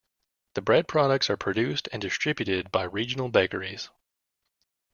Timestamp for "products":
0.87-1.29